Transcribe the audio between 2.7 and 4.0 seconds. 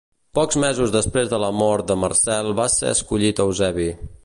ser escollit Eusebi.